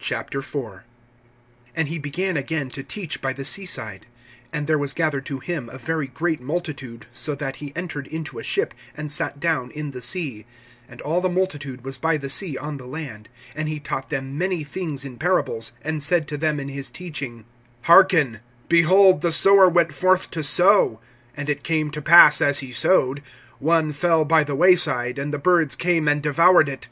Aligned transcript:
IV. 0.00 0.44
AND 1.76 1.86
he 1.86 1.96
began 2.00 2.36
again 2.36 2.70
to 2.70 2.82
teach 2.82 3.20
by 3.22 3.32
the 3.32 3.44
sea 3.44 3.66
side. 3.66 4.06
And 4.52 4.66
there 4.66 4.76
was 4.78 4.92
gathered 4.92 5.26
to 5.26 5.38
him 5.38 5.68
a 5.68 5.78
very 5.78 6.08
great 6.08 6.40
multitude, 6.40 7.06
so 7.12 7.36
that 7.36 7.58
he 7.62 7.72
entered 7.76 8.08
into 8.08 8.40
a 8.40 8.42
ship, 8.42 8.74
and 8.96 9.12
sat 9.12 9.38
down 9.38 9.70
in 9.70 9.92
the 9.92 10.02
sea; 10.02 10.44
and 10.88 11.00
all 11.02 11.20
the 11.20 11.28
multitude 11.28 11.84
was 11.84 11.98
by 11.98 12.16
the 12.16 12.28
sea 12.28 12.58
on 12.58 12.78
the 12.78 12.86
land. 12.88 13.28
(2)And 13.56 13.68
he 13.68 13.78
taught 13.78 14.08
them 14.08 14.36
many 14.36 14.64
things 14.64 15.04
in 15.04 15.18
parables, 15.18 15.72
and 15.82 16.02
said 16.02 16.26
to 16.26 16.36
them 16.36 16.58
in 16.58 16.68
his 16.68 16.90
teaching: 16.90 17.44
(3)Hearken; 17.84 18.40
behold, 18.68 19.20
the 19.20 19.30
sower 19.30 19.68
went 19.68 19.92
forth 19.94 20.32
to 20.32 20.42
sow. 20.42 20.98
(4)And 21.36 21.48
it 21.48 21.62
came 21.62 21.92
to 21.92 22.02
pass, 22.02 22.40
as 22.40 22.58
he 22.58 22.72
sowed, 22.72 23.22
one 23.60 23.92
fell 23.92 24.24
by 24.24 24.42
the 24.42 24.56
way 24.56 24.74
side, 24.74 25.16
and 25.16 25.32
the 25.32 25.38
birds 25.38 25.76
came 25.76 26.08
and 26.08 26.24
devoured 26.24 26.68
it. 26.68 26.88